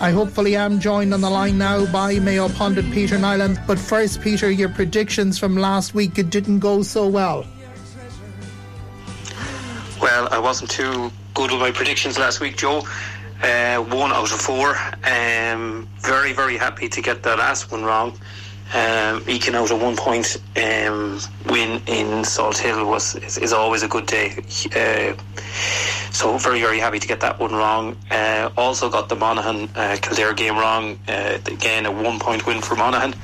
I 0.00 0.12
hopefully 0.12 0.56
am 0.56 0.80
joined 0.80 1.12
on 1.12 1.20
the 1.20 1.28
line 1.28 1.58
now 1.58 1.84
by 1.92 2.18
Mayo 2.18 2.48
pundit 2.48 2.90
Peter 2.90 3.18
Nyland. 3.18 3.60
But 3.66 3.78
first, 3.78 4.22
Peter, 4.22 4.50
your 4.50 4.70
predictions 4.70 5.38
from 5.38 5.56
last 5.56 5.92
week 5.94 6.18
it 6.18 6.30
didn't 6.30 6.60
go 6.60 6.82
so 6.82 7.06
well. 7.06 7.46
Well, 10.00 10.28
I 10.30 10.38
wasn't 10.38 10.70
too 10.70 11.12
good 11.34 11.50
with 11.50 11.60
my 11.60 11.70
predictions 11.70 12.18
last 12.18 12.40
week, 12.40 12.56
Joe. 12.56 12.82
Uh, 13.42 13.76
one 13.84 14.10
out 14.10 14.32
of 14.32 14.40
four. 14.40 14.74
Um, 15.04 15.86
very, 15.98 16.32
very 16.32 16.56
happy 16.56 16.88
to 16.88 17.02
get 17.02 17.22
that 17.24 17.38
last 17.38 17.70
one 17.70 17.84
wrong. 17.84 18.18
Um, 18.72 19.22
eking 19.28 19.54
out 19.54 19.70
a 19.70 19.76
one 19.76 19.96
point 19.96 20.38
um, 20.56 21.18
win 21.46 21.82
in 21.86 22.22
Salthill 22.24 22.86
was 22.88 23.16
is, 23.16 23.36
is, 23.36 23.52
always 23.52 23.82
a 23.82 23.88
good 23.88 24.06
day. 24.06 24.30
Uh, 24.74 25.14
so 26.10 26.36
very 26.38 26.60
very 26.60 26.78
happy 26.78 26.98
to 26.98 27.08
get 27.08 27.20
that 27.20 27.38
one 27.38 27.52
wrong. 27.52 27.96
Uh, 28.10 28.50
also 28.56 28.90
got 28.90 29.08
the 29.08 29.16
Monaghan 29.16 29.68
uh, 29.74 29.96
Kildare 30.00 30.34
game 30.34 30.56
wrong. 30.56 30.98
Uh, 31.08 31.38
again 31.46 31.86
a 31.86 31.90
one 31.90 32.18
point 32.18 32.46
win 32.46 32.60
for 32.60 32.76
Monaghan. 32.76 33.14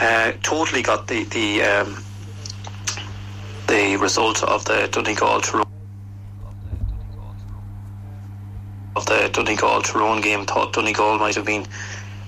Uh, 0.00 0.32
totally 0.42 0.82
got 0.82 1.06
the 1.06 1.24
the 1.24 1.62
um, 1.62 2.04
the 3.68 3.96
result 3.96 4.42
of 4.42 4.64
the 4.64 4.88
Donegal 4.90 5.40
Tyrone 5.40 5.66
of 8.96 9.06
the 9.06 9.30
Donegal 9.32 9.82
Tyrone 9.82 10.20
game. 10.20 10.44
Thought 10.44 10.72
Donegal 10.72 11.18
might 11.18 11.34
have 11.34 11.46
been 11.46 11.66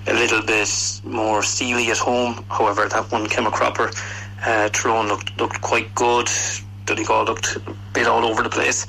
a 0.07 0.13
little 0.13 0.41
bit 0.41 0.69
more 1.03 1.43
steely 1.43 1.89
at 1.91 1.97
home. 1.97 2.45
However, 2.49 2.87
that 2.87 3.11
one 3.11 3.27
came 3.27 3.47
a 3.47 3.51
cropper. 3.51 3.91
Uh, 4.45 4.69
Tyrone 4.69 5.07
looked 5.07 5.37
looked 5.39 5.61
quite 5.61 5.93
good. 5.95 6.29
Donegal 6.85 7.25
looked 7.25 7.55
a 7.55 7.75
bit 7.93 8.07
all 8.07 8.25
over 8.25 8.43
the 8.43 8.49
place. 8.49 8.85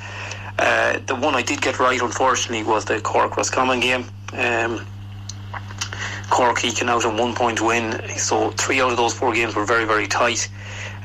Uh, 0.58 0.98
the 1.06 1.14
one 1.14 1.34
I 1.34 1.42
did 1.42 1.60
get 1.60 1.78
right, 1.78 2.00
unfortunately, 2.00 2.64
was 2.64 2.84
the 2.84 3.00
Cork 3.00 3.36
Roscommon 3.36 3.80
game. 3.80 4.06
Um, 4.32 4.86
Cork 6.30 6.64
eking 6.64 6.88
out 6.88 7.04
a 7.04 7.10
one 7.10 7.34
point 7.34 7.60
win, 7.60 8.00
so 8.16 8.50
three 8.50 8.80
out 8.80 8.90
of 8.90 8.96
those 8.96 9.14
four 9.14 9.32
games 9.32 9.54
were 9.54 9.64
very, 9.64 9.84
very 9.84 10.06
tight. 10.06 10.48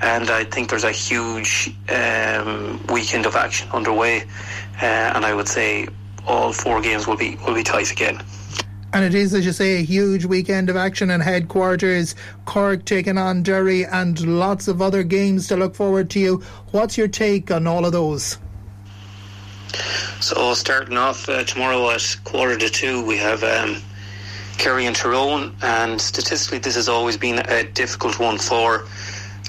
And 0.02 0.29
I 0.31 0.45
think 0.45 0.69
there's 0.69 0.83
a 0.83 0.91
huge 0.91 1.75
um, 1.89 2.83
weekend 2.88 3.25
of 3.25 3.35
action 3.35 3.69
underway, 3.72 4.22
uh, 4.81 4.85
and 4.85 5.25
I 5.25 5.33
would 5.33 5.47
say 5.47 5.88
all 6.25 6.52
four 6.53 6.81
games 6.81 7.05
will 7.05 7.17
be 7.17 7.38
will 7.45 7.53
be 7.53 7.63
tight 7.63 7.91
again. 7.91 8.22
And 8.94 9.05
it 9.05 9.16
is, 9.16 9.33
as 9.33 9.45
you 9.45 9.53
say, 9.53 9.77
a 9.77 9.83
huge 9.83 10.25
weekend 10.25 10.69
of 10.69 10.75
action 10.75 11.11
in 11.11 11.22
headquarters. 11.22 12.16
Cork 12.45 12.83
taking 12.83 13.17
on 13.17 13.41
Derry 13.41 13.85
and 13.85 14.19
lots 14.39 14.67
of 14.67 14.81
other 14.81 15.03
games 15.03 15.47
to 15.47 15.55
look 15.55 15.75
forward 15.75 16.09
to. 16.11 16.19
You. 16.19 16.38
What's 16.72 16.97
your 16.97 17.07
take 17.07 17.52
on 17.52 17.67
all 17.67 17.85
of 17.85 17.94
those? 17.94 18.38
So, 20.19 20.53
starting 20.53 20.97
off 20.97 21.30
uh, 21.30 21.44
tomorrow 21.44 21.89
at 21.91 22.17
quarter 22.23 22.58
to 22.58 22.69
two, 22.69 23.05
we 23.05 23.17
have 23.17 23.44
um, 23.44 23.78
Kerry 24.58 24.86
and 24.86 24.95
Tyrone. 24.95 25.55
And 25.61 26.00
statistically, 26.00 26.59
this 26.59 26.75
has 26.75 26.89
always 26.89 27.17
been 27.17 27.39
a 27.39 27.63
difficult 27.63 28.19
one 28.19 28.38
for 28.38 28.86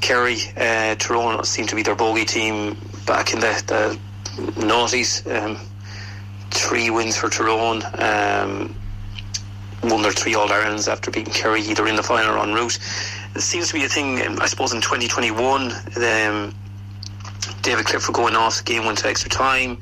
Kerry. 0.01 0.39
Uh, 0.57 0.95
Tyrone 0.95 1.45
seem 1.45 1.67
to 1.67 1.75
be 1.75 1.83
their 1.83 1.95
bogey 1.95 2.25
team 2.25 2.77
back 3.07 3.33
in 3.33 3.41
the, 3.41 3.63
the 3.67 3.99
noughties. 4.61 5.27
Um, 5.31 5.59
three 6.51 6.91
wins 6.91 7.17
for 7.17 7.29
Tyrone. 7.29 7.83
Um, 7.95 8.75
won 9.83 10.03
their 10.03 10.13
three 10.13 10.35
All 10.35 10.49
Irelands 10.49 10.89
after 10.89 11.11
beating 11.11 11.33
Kerry 11.33 11.63
either 11.63 11.87
in 11.87 11.97
the 11.97 12.03
final 12.03 12.37
or 12.37 12.39
en 12.39 12.55
route. 12.55 12.79
It 13.35 13.41
seems 13.41 13.69
to 13.69 13.75
be 13.75 13.85
a 13.85 13.89
thing, 13.89 14.25
um, 14.27 14.39
I 14.41 14.47
suppose, 14.47 14.73
in 14.73 14.81
2021. 14.81 15.73
Um, 15.97 16.55
David 17.63 17.87
Clifford 17.87 18.15
going 18.15 18.37
off, 18.37 18.65
game 18.65 18.85
went 18.85 18.99
to 18.99 19.09
extra 19.09 19.31
time, 19.31 19.79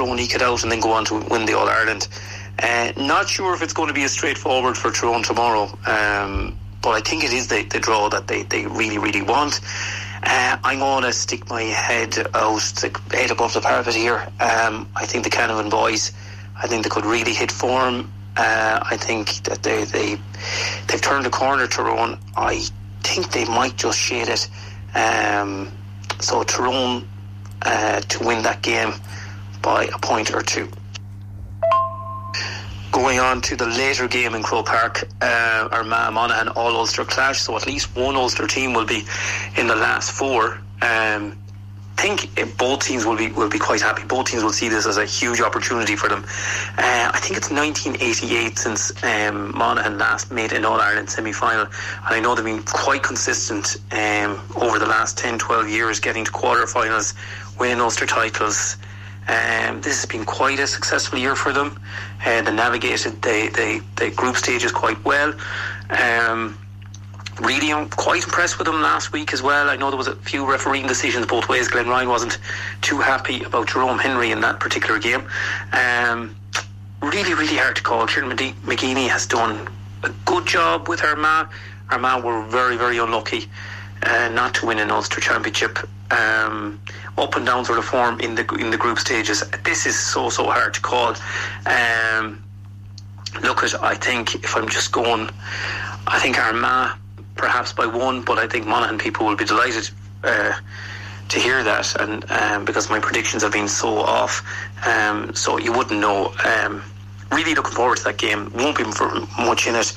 Eke 0.00 0.36
it 0.36 0.42
out, 0.42 0.62
and 0.62 0.72
then 0.72 0.80
go 0.80 0.92
on 0.92 1.04
to 1.06 1.14
win 1.14 1.46
the 1.46 1.56
All 1.56 1.68
Ireland. 1.68 2.08
Uh, 2.58 2.92
not 2.96 3.28
sure 3.28 3.54
if 3.54 3.62
it's 3.62 3.72
going 3.72 3.88
to 3.88 3.94
be 3.94 4.02
as 4.02 4.12
straightforward 4.12 4.76
for 4.76 4.90
Tyrone 4.90 5.22
tomorrow, 5.22 5.64
um, 5.86 6.58
but 6.82 6.90
I 6.90 7.00
think 7.00 7.24
it 7.24 7.32
is 7.32 7.48
the, 7.48 7.62
the 7.64 7.80
draw 7.80 8.08
that 8.10 8.26
they, 8.26 8.42
they 8.42 8.66
really, 8.66 8.98
really 8.98 9.22
want. 9.22 9.60
Uh, 10.22 10.56
I'm 10.62 10.78
going 10.78 11.02
to 11.02 11.12
stick 11.12 11.48
my 11.48 11.62
head 11.62 12.16
out, 12.34 12.62
head 13.10 13.30
above 13.30 13.54
the 13.54 13.60
parapet 13.60 13.94
here. 13.94 14.26
Um, 14.38 14.88
I 14.94 15.06
think 15.06 15.24
the 15.24 15.30
Canavan 15.30 15.70
boys, 15.70 16.12
I 16.56 16.68
think 16.68 16.84
they 16.84 16.90
could 16.90 17.04
really 17.04 17.32
hit 17.32 17.50
form. 17.50 18.12
Uh, 18.36 18.80
I 18.82 18.96
think 18.96 19.42
that 19.44 19.62
they 19.62 19.84
they 19.84 20.18
they've 20.86 21.02
turned 21.02 21.26
a 21.26 21.30
corner. 21.30 21.66
Tyrone. 21.66 22.18
I 22.36 22.60
think 23.02 23.30
they 23.32 23.44
might 23.44 23.76
just 23.76 23.98
shade 23.98 24.28
it. 24.28 24.48
Um, 24.94 25.70
so 26.20 26.42
Tyrone 26.44 27.08
uh, 27.60 28.00
to 28.00 28.24
win 28.24 28.42
that 28.44 28.62
game 28.62 28.94
by 29.62 29.84
a 29.84 29.98
point 29.98 30.34
or 30.34 30.42
two. 30.42 30.68
Going 32.90 33.18
on 33.18 33.40
to 33.42 33.56
the 33.56 33.66
later 33.66 34.06
game 34.06 34.34
in 34.34 34.42
Croke 34.42 34.66
Park, 34.66 35.08
uh, 35.22 35.68
Armagh 35.72 36.12
Monaghan 36.12 36.48
all 36.48 36.76
Ulster 36.76 37.04
clash. 37.04 37.40
So 37.40 37.56
at 37.56 37.66
least 37.66 37.96
one 37.96 38.16
Ulster 38.16 38.46
team 38.46 38.74
will 38.74 38.84
be 38.84 39.04
in 39.56 39.66
the 39.66 39.76
last 39.76 40.12
four. 40.12 40.60
Um, 40.82 41.38
think 42.02 42.58
both 42.58 42.80
teams 42.80 43.06
will 43.06 43.16
be 43.16 43.28
will 43.30 43.48
be 43.48 43.58
quite 43.58 43.80
happy. 43.80 44.04
Both 44.04 44.26
teams 44.26 44.42
will 44.42 44.52
see 44.52 44.68
this 44.68 44.86
as 44.86 44.96
a 44.96 45.04
huge 45.04 45.40
opportunity 45.40 45.94
for 45.94 46.08
them. 46.08 46.24
Uh, 46.76 47.10
I 47.14 47.18
think 47.20 47.36
it's 47.36 47.50
1988 47.50 48.58
since 48.58 49.04
um, 49.04 49.56
Monaghan 49.56 49.98
last 49.98 50.32
made 50.32 50.52
an 50.52 50.64
All 50.64 50.80
Ireland 50.80 51.10
semi 51.10 51.32
final, 51.32 51.66
and 51.66 51.72
I 52.16 52.18
know 52.18 52.34
they've 52.34 52.44
been 52.44 52.64
quite 52.64 53.02
consistent 53.04 53.76
um, 53.92 54.40
over 54.56 54.78
the 54.80 54.86
last 54.86 55.16
10, 55.18 55.38
12 55.38 55.68
years, 55.68 56.00
getting 56.00 56.24
to 56.24 56.30
quarter-finals, 56.30 57.14
winning 57.58 57.80
Ulster 57.80 58.06
titles. 58.06 58.76
Um, 59.28 59.80
this 59.80 60.00
has 60.00 60.06
been 60.06 60.24
quite 60.24 60.58
a 60.58 60.66
successful 60.66 61.18
year 61.18 61.36
for 61.36 61.52
them. 61.52 61.80
Uh, 62.24 62.42
they 62.42 62.52
navigated 62.52 63.22
the, 63.22 63.50
the, 63.54 63.82
the 63.96 64.10
group 64.10 64.36
stages 64.36 64.72
quite 64.72 65.02
well. 65.04 65.34
Um, 65.90 66.58
really 67.40 67.72
I'm 67.72 67.88
quite 67.88 68.24
impressed 68.24 68.58
with 68.58 68.66
them 68.66 68.82
last 68.82 69.12
week 69.12 69.32
as 69.32 69.42
well. 69.42 69.70
I 69.70 69.76
know 69.76 69.90
there 69.90 69.98
was 69.98 70.08
a 70.08 70.16
few 70.16 70.48
refereeing 70.48 70.86
decisions 70.86 71.26
both 71.26 71.48
ways. 71.48 71.68
Glenn 71.68 71.88
Ryan 71.88 72.08
wasn't 72.08 72.38
too 72.80 72.98
happy 72.98 73.42
about 73.44 73.68
Jerome 73.68 73.98
Henry 73.98 74.32
in 74.32 74.40
that 74.40 74.60
particular 74.60 74.98
game. 74.98 75.28
Um, 75.72 76.34
really, 77.00 77.34
really 77.34 77.56
hard 77.56 77.76
to 77.76 77.82
call. 77.82 78.06
Kieran 78.06 78.36
McGeeney 78.36 79.08
has 79.08 79.26
done 79.26 79.68
a 80.02 80.10
good 80.24 80.46
job 80.46 80.88
with 80.88 81.02
Armagh. 81.02 81.48
Armagh 81.90 82.24
were 82.24 82.42
very, 82.46 82.76
very 82.76 82.98
unlucky 82.98 83.48
uh, 84.02 84.28
not 84.32 84.54
to 84.54 84.66
win 84.66 84.78
an 84.78 84.90
Ulster 84.90 85.20
Championship. 85.20 85.78
Um, 86.10 86.80
up 87.16 87.36
and 87.36 87.46
down 87.46 87.64
sort 87.64 87.78
of 87.78 87.86
form 87.86 88.20
in 88.20 88.34
the 88.34 88.46
in 88.54 88.70
the 88.70 88.76
group 88.76 88.98
stages. 88.98 89.42
This 89.64 89.86
is 89.86 89.98
so 89.98 90.28
so 90.28 90.44
hard 90.44 90.74
to 90.74 90.80
call. 90.80 91.14
Um, 91.66 92.42
look 93.42 93.64
at 93.64 93.82
I 93.82 93.94
think 93.94 94.34
if 94.36 94.56
I'm 94.56 94.68
just 94.68 94.92
going, 94.92 95.30
I 96.06 96.18
think 96.20 96.38
Armagh 96.38 96.98
perhaps 97.34 97.72
by 97.72 97.86
one, 97.86 98.22
but 98.22 98.38
I 98.38 98.46
think 98.46 98.66
Monaghan 98.66 98.98
people 98.98 99.26
will 99.26 99.36
be 99.36 99.44
delighted 99.44 99.90
uh, 100.22 100.52
to 101.28 101.40
hear 101.40 101.62
that, 101.64 101.96
and 101.96 102.30
um, 102.30 102.64
because 102.64 102.90
my 102.90 103.00
predictions 103.00 103.42
have 103.42 103.52
been 103.52 103.68
so 103.68 103.96
off, 103.98 104.44
um, 104.86 105.34
so 105.34 105.58
you 105.58 105.72
wouldn't 105.72 106.00
know. 106.00 106.34
Um, 106.44 106.82
really 107.30 107.54
looking 107.54 107.72
forward 107.72 107.96
to 107.96 108.04
that 108.04 108.18
game. 108.18 108.52
Won't 108.54 108.76
be 108.76 108.84
much 108.84 109.66
in 109.66 109.74
it. 109.74 109.92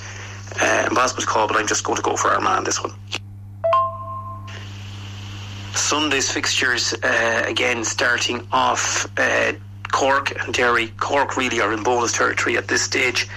Uh, 0.62 0.88
impossible 0.90 1.22
to 1.22 1.28
call, 1.28 1.48
but 1.48 1.58
I'm 1.58 1.68
just 1.68 1.84
going 1.84 1.98
to 1.98 2.02
go 2.02 2.16
for 2.16 2.30
Armagh 2.30 2.58
on 2.60 2.64
this 2.64 2.82
one. 2.82 2.94
Sunday's 5.86 6.32
fixtures 6.32 6.94
uh, 7.04 7.44
again 7.46 7.84
starting 7.84 8.48
off. 8.52 9.08
Uh, 9.18 9.54
Cork 9.92 10.34
and 10.44 10.54
Derry. 10.54 10.88
Cork 10.98 11.38
really 11.38 11.62
are 11.62 11.72
in 11.72 11.84
bonus 11.84 12.12
territory 12.12 12.58
at 12.58 12.68
this 12.68 12.82
stage. 12.82 13.30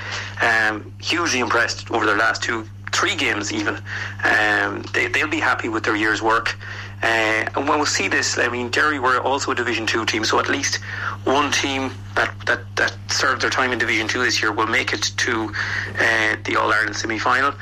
Um, 0.42 0.92
hugely 1.00 1.38
impressed 1.38 1.88
over 1.90 2.04
their 2.04 2.16
last 2.16 2.42
two 2.42 2.66
three 2.92 3.14
games 3.14 3.52
even, 3.52 3.76
um, 4.24 4.82
they, 4.92 5.06
they'll 5.08 5.28
be 5.28 5.40
happy 5.40 5.68
with 5.68 5.84
their 5.84 5.94
year's 5.94 6.22
work. 6.22 6.56
Uh, 7.00 7.46
and 7.54 7.68
when 7.68 7.78
we 7.78 7.86
see 7.86 8.08
this, 8.08 8.38
I 8.38 8.48
mean, 8.48 8.70
Derry 8.70 8.98
were 8.98 9.20
also 9.20 9.52
a 9.52 9.54
Division 9.54 9.86
Two 9.86 10.04
team, 10.04 10.24
so 10.24 10.40
at 10.40 10.48
least 10.48 10.82
one 11.24 11.52
team 11.52 11.92
that, 12.16 12.34
that, 12.46 12.60
that 12.74 12.96
served 13.08 13.42
their 13.42 13.50
time 13.50 13.70
in 13.70 13.78
Division 13.78 14.08
Two 14.08 14.24
this 14.24 14.42
year 14.42 14.50
will 14.50 14.66
make 14.66 14.92
it 14.92 15.02
to 15.18 15.52
uh, 16.00 16.36
the 16.44 16.56
All 16.56 16.72
Ireland 16.72 16.96
semi 16.96 17.18
final. 17.18 17.54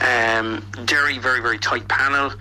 Um, 0.00 0.64
Derry, 0.84 1.18
very, 1.18 1.40
very 1.40 1.58
tight 1.58 1.88
panel. 1.88 2.32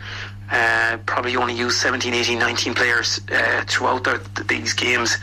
Uh, 0.53 0.97
probably 1.07 1.35
only 1.35 1.55
use 1.55 1.75
17, 1.81 2.13
18, 2.13 2.37
19 2.37 2.73
players 2.75 3.19
uh, 3.31 3.63
throughout 3.67 4.07
these 4.47 4.73
games. 4.73 5.17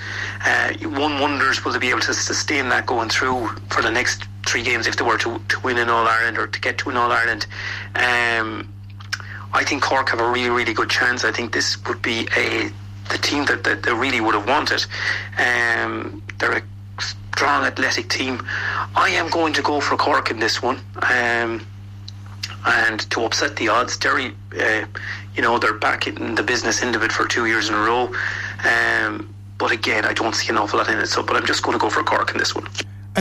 Uh, 0.45 0.73
one 0.83 1.21
wonders 1.21 1.65
will 1.65 1.73
they 1.73 1.79
be 1.79 1.89
able 1.91 2.01
to 2.01 2.13
sustain 2.13 2.69
that 2.69 2.85
going 2.85 3.09
through 3.09 3.47
for 3.71 3.81
the 3.81 3.91
next 3.91 4.25
three 4.45 4.65
games 4.65 4.89
if 4.89 4.97
they 4.97 5.05
were 5.05 5.19
to, 5.19 5.39
to 5.49 5.61
win 5.61 5.79
an 5.79 5.89
All 5.89 6.05
Ireland 6.05 6.37
or 6.37 6.49
to 6.49 6.61
get 6.61 6.79
to 6.79 6.91
an 6.91 6.97
All 6.97 7.13
Ireland. 7.13 7.47
Um, 7.95 8.73
I 9.53 9.63
think 9.63 9.85
Cork 9.85 10.09
have 10.09 10.19
a 10.19 10.29
really, 10.29 10.51
really 10.51 10.75
good 10.75 10.91
chance. 10.91 11.25
I 11.25 11.31
think 11.31 11.53
this 11.53 11.79
would 11.87 12.03
be 12.03 12.27
a 12.37 12.71
the 13.11 13.19
team 13.19 13.45
that, 13.45 13.65
that 13.65 13.83
they 13.83 13.93
really 13.93 14.21
would 14.21 14.35
have 14.35 14.49
wanted. 14.49 14.85
Um, 15.39 16.23
they're 16.39 16.59
a 16.59 16.63
strong 17.01 17.65
athletic 17.65 18.09
team. 18.09 18.45
I 18.97 19.11
am 19.11 19.29
going 19.31 19.53
to 19.55 19.63
go 19.63 19.81
for 19.81 19.97
Cork 19.97 20.31
in 20.31 20.39
this 20.39 20.63
one. 20.63 20.81
Um, 21.03 21.67
and 22.67 23.01
to 23.11 23.25
upset 23.25 23.57
the 23.57 23.69
odds, 23.69 23.97
Derry, 23.97 24.33
uh, 24.61 24.85
you 25.35 25.43
know, 25.43 25.59
they're 25.59 25.75
back 25.75 26.07
in 26.07 26.35
the 26.35 26.43
business 26.43 26.83
end 26.83 26.97
of 26.97 27.03
it 27.03 27.13
for 27.13 27.27
two 27.27 27.47
years 27.47 27.69
in 27.69 27.75
a 27.75 27.79
row. 27.79 28.13
Um, 28.65 29.35
but 29.59 29.71
again, 29.71 30.05
I 30.05 30.13
don't 30.13 30.35
see 30.35 30.49
an 30.49 30.59
awful 30.59 30.79
lot 30.79 30.89
in 30.89 30.99
it. 30.99 31.07
So, 31.07 31.23
but 31.23 31.37
I'm 31.37 31.47
just 31.47 31.63
going 31.63 31.79
to 31.79 31.81
go 31.81 31.91
for 31.91 32.03
Cork 32.03 32.33
in 32.33 32.39
this 32.39 32.55
one. 32.55 32.67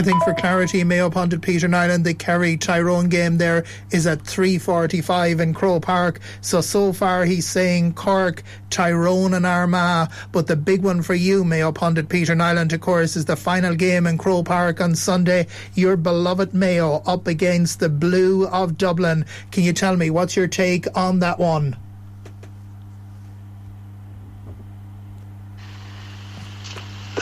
I 0.00 0.02
think 0.02 0.24
for 0.24 0.32
clarity, 0.32 0.82
Mayo 0.82 1.10
pundit 1.10 1.42
Peter 1.42 1.68
Nyland, 1.68 2.06
the 2.06 2.14
Kerry 2.14 2.56
Tyrone 2.56 3.10
game 3.10 3.36
there 3.36 3.64
is 3.90 4.06
at 4.06 4.20
3.45 4.20 5.40
in 5.40 5.52
Croke 5.52 5.82
Park. 5.82 6.20
So, 6.40 6.62
so 6.62 6.94
far 6.94 7.26
he's 7.26 7.46
saying 7.46 7.92
Cork, 7.92 8.42
Tyrone 8.70 9.34
and 9.34 9.44
Armagh. 9.44 10.10
But 10.32 10.46
the 10.46 10.56
big 10.56 10.82
one 10.82 11.02
for 11.02 11.12
you, 11.12 11.44
Mayo 11.44 11.70
pundit 11.70 12.08
Peter 12.08 12.34
Nyland, 12.34 12.72
of 12.72 12.80
course, 12.80 13.14
is 13.14 13.26
the 13.26 13.36
final 13.36 13.74
game 13.74 14.06
in 14.06 14.16
Croke 14.16 14.46
Park 14.46 14.80
on 14.80 14.94
Sunday. 14.94 15.46
Your 15.74 15.98
beloved 15.98 16.54
Mayo 16.54 17.02
up 17.04 17.26
against 17.26 17.78
the 17.78 17.90
Blue 17.90 18.46
of 18.46 18.78
Dublin. 18.78 19.26
Can 19.50 19.64
you 19.64 19.74
tell 19.74 19.98
me 19.98 20.08
what's 20.08 20.34
your 20.34 20.48
take 20.48 20.86
on 20.96 21.18
that 21.18 21.38
one? 21.38 21.76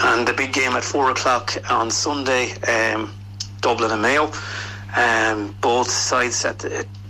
and 0.01 0.27
the 0.27 0.33
big 0.33 0.48
game 0.59 0.73
at 0.73 0.83
four 0.83 1.11
o'clock 1.11 1.57
on 1.71 1.89
Sunday, 1.89 2.53
um, 2.63 3.15
Dublin 3.61 3.93
and 3.93 4.03
Mayo. 4.03 4.33
Um, 4.97 5.55
both 5.61 5.89
sides 5.89 6.43
have, 6.43 6.63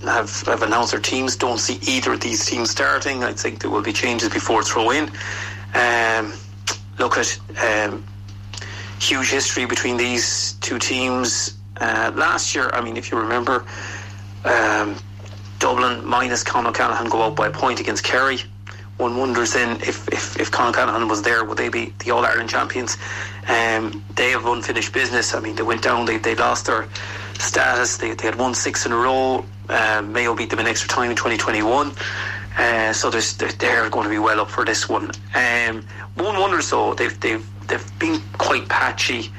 have 0.02 0.62
announced 0.62 0.92
their 0.92 1.00
teams. 1.00 1.34
Don't 1.34 1.58
see 1.58 1.78
either 1.90 2.12
of 2.12 2.20
these 2.20 2.44
teams 2.44 2.70
starting. 2.70 3.24
I 3.24 3.32
think 3.32 3.60
there 3.60 3.70
will 3.70 3.82
be 3.82 3.92
changes 3.92 4.28
before 4.28 4.62
throw 4.62 4.90
in. 4.90 5.10
Um, 5.74 6.34
look 6.98 7.16
at 7.16 7.38
um, 7.64 8.04
huge 9.00 9.30
history 9.30 9.64
between 9.64 9.96
these 9.96 10.52
two 10.60 10.78
teams. 10.78 11.56
Uh, 11.80 12.12
last 12.14 12.54
year, 12.54 12.68
I 12.74 12.82
mean, 12.82 12.98
if 12.98 13.10
you 13.10 13.18
remember, 13.18 13.64
um, 14.44 14.94
Dublin 15.58 16.04
minus 16.04 16.42
Con 16.42 16.66
O'Callaghan 16.66 17.08
go 17.08 17.22
out 17.22 17.34
by 17.34 17.46
a 17.46 17.50
point 17.50 17.80
against 17.80 18.04
Kerry 18.04 18.40
one 18.98 19.16
wonders 19.16 19.52
then 19.54 19.80
if, 19.80 20.08
if, 20.08 20.38
if 20.38 20.50
Con 20.50 20.68
O'Callaghan 20.68 21.08
was 21.08 21.22
there, 21.22 21.44
would 21.44 21.56
they 21.56 21.68
be 21.68 21.94
the 22.00 22.10
All 22.10 22.24
Ireland 22.24 22.50
champions? 22.50 22.96
Um, 23.48 24.04
they 24.14 24.30
have 24.30 24.44
unfinished 24.44 24.92
business. 24.92 25.34
I 25.34 25.40
mean, 25.40 25.54
they 25.54 25.62
went 25.62 25.82
down, 25.82 26.04
they, 26.04 26.18
they 26.18 26.34
lost 26.34 26.66
their 26.66 26.88
status, 27.38 27.96
they, 27.96 28.12
they 28.12 28.26
had 28.26 28.34
won 28.34 28.54
six 28.54 28.84
in 28.84 28.92
a 28.92 28.96
row. 28.96 29.44
Um, 29.68 30.12
Mayo 30.12 30.34
beat 30.34 30.50
them 30.50 30.58
in 30.58 30.66
extra 30.66 30.88
time 30.88 31.10
in 31.10 31.16
2021. 31.16 31.92
Uh, 32.58 32.92
so 32.92 33.08
they're, 33.08 33.52
they're 33.52 33.88
going 33.88 34.04
to 34.04 34.10
be 34.10 34.18
well 34.18 34.40
up 34.40 34.50
for 34.50 34.64
this 34.64 34.88
one. 34.88 35.10
Um, 35.34 35.86
one 36.16 36.38
wonders 36.40 36.70
though, 36.70 36.94
they've, 36.94 37.18
they've, 37.20 37.46
they've 37.68 37.98
been 38.00 38.20
quite 38.36 38.68
patchy. 38.68 39.30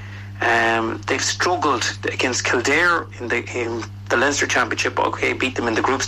Um, 0.41 1.01
they've 1.07 1.21
struggled 1.21 1.85
against 2.05 2.45
Kildare 2.45 3.07
in 3.19 3.27
the 3.27 3.43
in 3.53 3.83
the 4.07 4.15
Leinster 4.15 4.47
Championship. 4.47 4.97
Okay, 4.97 5.33
beat 5.33 5.55
them 5.55 5.67
in 5.67 5.73
the 5.73 5.81
groups. 5.81 6.07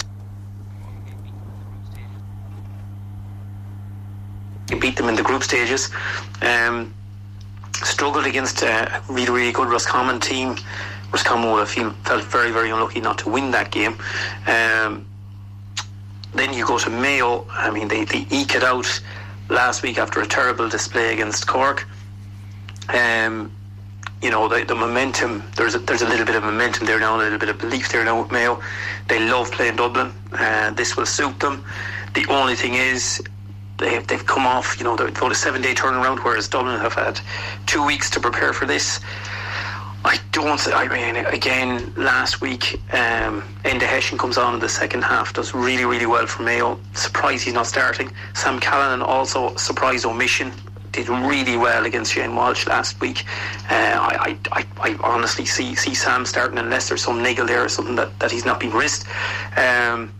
Beat 4.80 4.96
them 4.96 5.10
in 5.10 5.16
the 5.16 5.24
group 5.24 5.44
stages. 5.44 5.90
Um, 6.42 6.94
struggled 7.74 8.26
against 8.26 8.62
a 8.62 9.02
really, 9.10 9.32
really 9.32 9.52
good 9.52 9.70
Roscommon 9.70 10.20
team. 10.20 10.56
Roscommon 11.12 11.52
would 11.52 11.60
have 11.60 11.70
feel, 11.70 11.92
felt 12.06 12.24
very, 12.24 12.52
very 12.52 12.70
unlucky 12.70 13.02
not 13.02 13.18
to 13.20 13.30
win 13.30 13.52
that 13.52 13.72
game. 13.72 13.98
Um, 14.48 15.06
then 16.34 16.54
you 16.54 16.66
go 16.66 16.78
to 16.78 16.90
Mayo. 16.90 17.46
I 17.50 17.72
mean, 17.72 17.88
they, 17.88 18.06
they 18.06 18.26
eke 18.32 18.56
it 18.56 18.64
out 18.64 19.02
last 19.50 19.84
week 19.84 19.98
after 19.98 20.22
a 20.22 20.26
terrible 20.26 20.70
display 20.70 21.14
against 21.14 21.48
Cork. 21.48 21.88
Um, 22.90 23.52
you 24.22 24.30
know 24.30 24.48
the, 24.48 24.64
the 24.64 24.76
momentum. 24.76 25.44
There's 25.56 25.76
a, 25.76 25.80
there's 25.80 26.04
a 26.04 26.08
little 26.08 26.26
bit 26.26 26.36
of 26.36 26.44
momentum 26.44 26.86
there 26.86 27.00
now, 27.00 27.18
a 27.18 27.18
little 27.18 27.40
bit 27.40 27.50
of 27.50 27.58
belief 27.58 27.92
there 27.92 28.04
now 28.06 28.22
with 28.22 28.32
Mayo. 28.32 28.62
They 29.08 29.20
love 29.20 29.52
playing 29.52 29.78
Dublin. 29.78 30.12
Uh, 30.32 30.72
this 30.72 30.96
will 30.96 31.06
suit 31.06 31.40
them. 31.40 31.66
The 32.14 32.26
only 32.30 32.56
thing 32.56 32.76
is, 32.76 33.22
they've, 33.82 34.08
they've 34.08 34.26
come 34.26 34.46
off, 34.46 34.78
you 34.78 34.86
know, 34.86 34.96
they've 34.96 35.14
got 35.14 35.32
a 35.32 35.36
seven 35.36 35.62
day 35.62 35.74
turnaround, 35.74 36.24
whereas 36.24 36.48
Dublin 36.48 36.80
have 36.80 36.94
had 36.94 37.20
two 37.66 37.86
weeks 37.86 38.10
to 38.12 38.20
prepare 38.20 38.54
for 38.54 38.66
this. 38.66 39.02
I 40.04 40.20
don't. 40.32 40.66
I 40.74 40.88
mean, 40.88 41.26
again, 41.28 41.94
last 41.96 42.42
week, 42.42 42.76
um, 42.92 43.44
Enda 43.64 43.84
Hession 43.84 44.18
comes 44.18 44.38
on 44.38 44.56
in 44.56 44.60
the 44.60 44.70
second 44.70 45.04
half, 45.04 45.34
does 45.34 45.54
really, 45.54 45.86
really 45.86 46.08
well 46.08 46.26
for 46.26 46.42
Mayo. 46.42 46.80
Surprised 46.94 47.44
he's 47.44 47.54
not 47.54 47.68
starting. 47.68 48.12
Sam 48.34 48.60
Callinan 48.60 49.04
also 49.04 49.56
surprise 49.58 50.04
omission. 50.06 50.52
Did 50.92 51.08
really 51.08 51.56
well 51.56 51.86
against 51.86 52.14
Shane 52.14 52.36
Walsh 52.36 52.68
last 52.68 53.00
week. 53.00 53.26
Uh, 53.70 53.96
I, 54.02 54.38
I, 54.52 54.66
I, 54.82 54.96
honestly 55.02 55.46
see 55.46 55.74
see 55.74 55.94
Sam 55.94 56.26
starting 56.26 56.58
unless 56.58 56.90
there's 56.90 57.02
some 57.02 57.24
niggle 57.24 57.46
there 57.46 57.64
or 57.64 57.70
something 57.70 57.96
that, 57.96 58.20
that 58.20 58.30
he's 58.30 58.44
not 58.44 58.60
being 58.60 58.74
risked. 58.74 59.08
Um, 59.56 60.12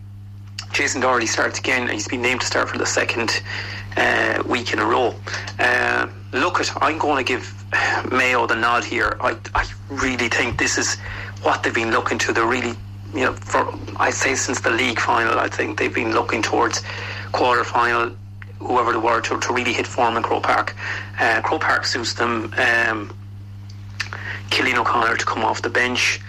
Jason 0.72 1.02
Doherty 1.02 1.26
starts 1.26 1.58
again. 1.58 1.88
He's 1.88 2.08
been 2.08 2.22
named 2.22 2.40
to 2.40 2.46
start 2.46 2.68
for 2.68 2.78
the 2.78 2.86
second 2.86 3.42
uh, 3.96 4.42
week 4.46 4.72
in 4.72 4.78
a 4.78 4.86
row. 4.86 5.14
Uh, 5.58 6.08
look 6.32 6.60
at, 6.60 6.70
I'm 6.82 6.98
going 6.98 7.24
to 7.24 7.30
give 7.30 7.64
Mayo 8.10 8.46
the 8.46 8.54
nod 8.54 8.84
here. 8.84 9.16
I, 9.20 9.36
I 9.54 9.66
really 9.90 10.28
think 10.28 10.58
this 10.58 10.78
is 10.78 10.96
what 11.42 11.62
they've 11.62 11.74
been 11.74 11.90
looking 11.90 12.18
to. 12.18 12.32
They're 12.32 12.46
really, 12.46 12.74
you 13.14 13.24
know, 13.26 13.34
for 13.34 13.74
I'd 13.98 14.14
say 14.14 14.34
since 14.34 14.60
the 14.60 14.70
league 14.70 14.98
final, 14.98 15.38
I 15.38 15.48
think 15.48 15.78
they've 15.78 15.94
been 15.94 16.12
looking 16.12 16.40
towards 16.40 16.82
quarter 17.32 17.64
final, 17.64 18.16
whoever 18.58 18.92
they 18.92 18.98
were, 18.98 19.20
to, 19.20 19.38
to 19.38 19.52
really 19.52 19.74
hit 19.74 19.86
form 19.86 20.16
in 20.16 20.22
Croke 20.22 20.44
Park. 20.44 20.74
Uh, 21.18 21.42
Croke 21.42 21.60
Park 21.60 21.84
suits 21.84 22.14
them. 22.14 22.52
Um, 22.56 23.14
Cillian 24.48 24.76
O'Connor 24.76 25.16
to 25.16 25.24
come 25.24 25.44
off 25.44 25.62
the 25.62 25.70
bench. 25.70 26.20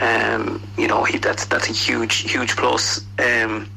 Um, 0.00 0.62
you 0.76 0.86
know, 0.86 1.04
he, 1.04 1.18
that's 1.18 1.46
that's 1.46 1.68
a 1.68 1.72
huge, 1.72 2.30
huge 2.30 2.56
plus. 2.56 3.04
Um, 3.18 3.68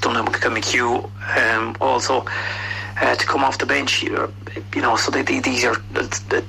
Donnacha 0.00 0.48
McHugh 0.50 1.10
um, 1.36 1.76
also 1.80 2.24
uh, 3.00 3.14
to 3.14 3.26
come 3.26 3.44
off 3.44 3.58
the 3.58 3.66
bench. 3.66 4.02
You 4.02 4.32
know, 4.76 4.96
so 4.96 5.10
they, 5.10 5.22
they, 5.22 5.40
these 5.40 5.64
are 5.64 5.76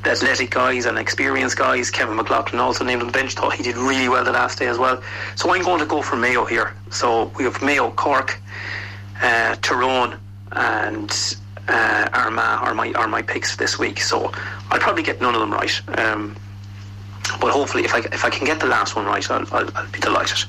athletic 0.06 0.52
guys 0.52 0.86
and 0.86 0.98
experienced 0.98 1.58
guys. 1.58 1.90
Kevin 1.90 2.16
McLoughlin 2.16 2.60
also 2.60 2.84
named 2.84 3.02
on 3.02 3.08
the 3.08 3.14
bench. 3.14 3.34
Thought 3.34 3.54
he 3.54 3.64
did 3.64 3.78
really 3.78 4.10
well 4.10 4.24
the 4.24 4.32
last 4.32 4.60
day 4.60 4.68
as 4.68 4.78
well. 4.78 5.02
So 5.36 5.54
I'm 5.54 5.64
going 5.64 5.80
to 5.80 5.86
go 5.86 6.02
for 6.02 6.16
Mayo 6.16 6.46
here. 6.46 6.74
So 6.90 7.32
we 7.38 7.44
have 7.44 7.62
Mayo, 7.62 7.92
Cork, 7.92 8.40
uh, 9.22 9.56
Tyrone, 9.62 10.18
and 10.52 11.36
uh, 11.68 12.10
Armagh 12.14 12.62
are 12.62 12.74
my 12.74 12.94
are 12.94 13.08
my 13.08 13.22
picks 13.22 13.58
this 13.58 13.78
week. 13.78 14.00
So 14.00 14.32
I'll 14.70 14.80
probably 14.80 15.04
get 15.04 15.20
none 15.22 15.36
of 15.36 15.42
them 15.42 15.52
right. 15.52 15.82
Um, 15.98 16.36
but 17.42 17.52
hopefully, 17.52 17.84
if 17.84 17.94
I 17.94 18.00
if 18.14 18.24
I 18.24 18.30
can 18.30 18.46
get 18.46 18.60
the 18.60 18.68
last 18.68 18.96
one 18.96 19.06
right, 19.06 19.30
I'll, 19.30 19.46
I'll, 19.52 19.70
I'll 19.76 19.92
be 19.92 20.00
delighted. 20.00 20.46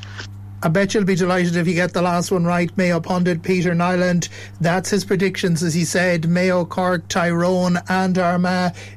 I 0.60 0.66
bet 0.66 0.92
you'll 0.92 1.04
be 1.04 1.14
delighted 1.14 1.54
if 1.54 1.68
you 1.68 1.74
get 1.74 1.92
the 1.92 2.02
last 2.02 2.32
one 2.32 2.44
right. 2.44 2.76
Mayo 2.76 2.98
pundit 2.98 3.44
Peter 3.44 3.76
Nyland. 3.76 4.28
That's 4.60 4.90
his 4.90 5.04
predictions, 5.04 5.62
as 5.62 5.72
he 5.72 5.84
said. 5.84 6.28
Mayo, 6.28 6.64
Cork, 6.64 7.06
Tyrone, 7.06 7.78
and 7.88 8.18
Armagh 8.18 8.74